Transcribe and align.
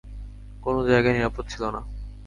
কোনো 0.63 0.79
জায়গাই 0.87 1.13
নিরাপদ 1.13 1.45
ছিল 1.49 1.63
না। 1.75 1.81